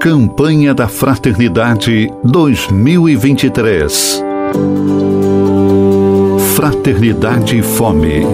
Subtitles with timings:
[0.00, 4.22] Campanha da Fraternidade 2023.
[6.54, 8.24] Fraternidade e Fome.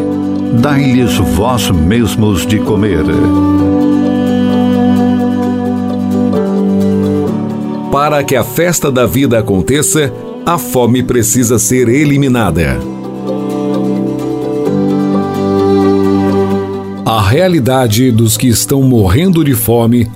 [0.60, 3.02] Dai-lhes vós mesmos de comer.
[7.90, 10.12] Para que a festa da vida aconteça,
[10.44, 12.78] a fome precisa ser eliminada.
[17.06, 20.10] A realidade dos que estão morrendo de fome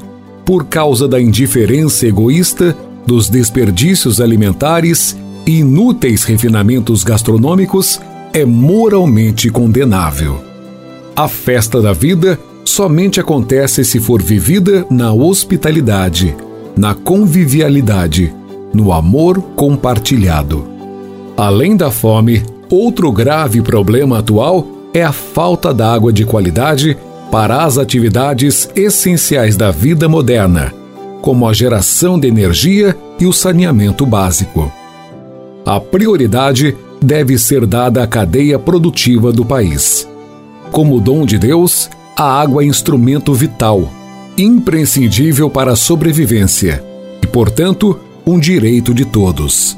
[0.48, 2.74] por causa da indiferença egoísta,
[3.06, 5.14] dos desperdícios alimentares
[5.46, 8.00] e inúteis refinamentos gastronômicos
[8.32, 10.42] é moralmente condenável.
[11.14, 16.34] A festa da vida somente acontece se for vivida na hospitalidade,
[16.74, 18.32] na convivialidade,
[18.72, 20.66] no amor compartilhado.
[21.36, 26.96] Além da fome, outro grave problema atual é a falta d'água de qualidade
[27.30, 30.72] para as atividades essenciais da vida moderna,
[31.20, 34.72] como a geração de energia e o saneamento básico.
[35.64, 40.08] A prioridade deve ser dada à cadeia produtiva do país.
[40.72, 43.88] Como dom de Deus, a água é instrumento vital,
[44.36, 46.82] imprescindível para a sobrevivência
[47.22, 49.76] e, portanto, um direito de todos.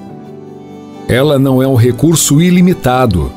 [1.08, 3.32] Ela não é um recurso ilimitado.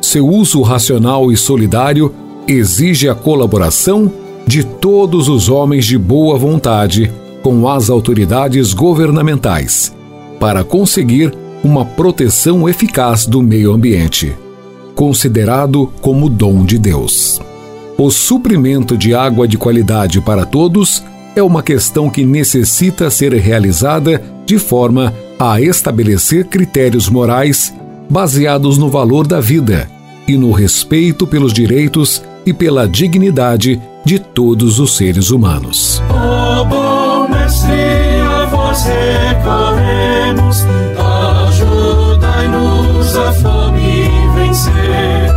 [0.00, 2.14] Seu uso racional e solidário
[2.46, 4.10] exige a colaboração
[4.46, 9.94] de todos os homens de boa vontade com as autoridades governamentais
[10.38, 11.32] para conseguir
[11.64, 14.36] uma proteção eficaz do meio ambiente,
[14.94, 17.40] considerado como dom de Deus.
[17.98, 21.02] O suprimento de água de qualidade para todos
[21.34, 27.74] é uma questão que necessita ser realizada de forma a estabelecer critérios morais
[28.08, 29.90] baseados no valor da vida
[30.28, 36.00] e no respeito pelos direitos e pela dignidade de todos os seres humanos.
[36.08, 37.72] Oh, bom mestre,
[38.22, 40.64] a vós recorremos,
[41.48, 45.28] ajudai-nos a fome vencer.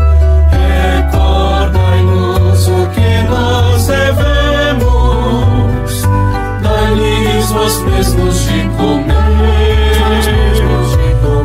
[1.01, 4.83] Recordai-nos o que nós devemos,
[6.61, 9.97] dai-lhes vós mesmos de comer,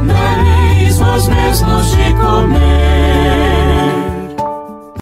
[0.06, 2.73] dai-lhes vós mesmos de comer.